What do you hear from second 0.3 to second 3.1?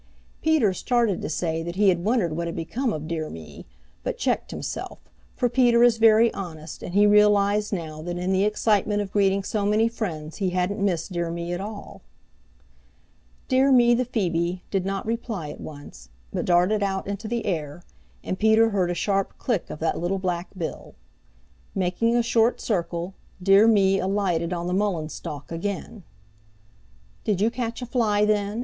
Peter started to say that he had wondered what had become of